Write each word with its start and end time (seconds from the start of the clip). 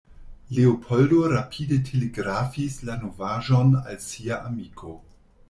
Leopoldo 0.51 1.19
rapide 1.33 1.79
telegrafis 1.89 2.79
la 2.89 2.97
novaĵon 3.03 3.77
al 3.83 4.01
sia 4.09 4.41
amiko. 4.51 4.97